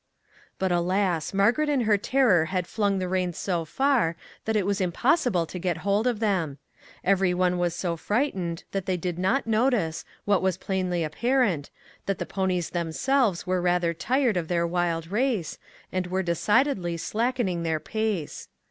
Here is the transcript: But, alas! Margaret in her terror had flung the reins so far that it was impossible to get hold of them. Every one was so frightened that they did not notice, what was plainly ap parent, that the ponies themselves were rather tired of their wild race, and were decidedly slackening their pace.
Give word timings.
But, 0.57 0.71
alas! 0.71 1.31
Margaret 1.31 1.69
in 1.69 1.81
her 1.81 1.95
terror 1.95 2.45
had 2.45 2.65
flung 2.65 2.97
the 2.97 3.07
reins 3.07 3.37
so 3.37 3.65
far 3.65 4.15
that 4.45 4.55
it 4.55 4.65
was 4.65 4.81
impossible 4.81 5.45
to 5.45 5.59
get 5.59 5.77
hold 5.85 6.07
of 6.07 6.19
them. 6.19 6.57
Every 7.03 7.35
one 7.35 7.59
was 7.59 7.75
so 7.75 7.95
frightened 7.95 8.63
that 8.71 8.87
they 8.87 8.97
did 8.97 9.19
not 9.19 9.45
notice, 9.45 10.03
what 10.25 10.41
was 10.41 10.57
plainly 10.57 11.05
ap 11.05 11.17
parent, 11.17 11.69
that 12.07 12.17
the 12.17 12.25
ponies 12.25 12.71
themselves 12.71 13.45
were 13.45 13.61
rather 13.61 13.93
tired 13.93 14.37
of 14.37 14.47
their 14.47 14.65
wild 14.65 15.05
race, 15.11 15.59
and 15.91 16.07
were 16.07 16.23
decidedly 16.23 16.97
slackening 16.97 17.61
their 17.61 17.79
pace. 17.79 18.47